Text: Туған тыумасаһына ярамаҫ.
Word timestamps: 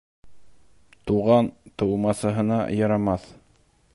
Туған 1.11 1.51
тыумасаһына 1.83 2.59
ярамаҫ. 2.79 3.31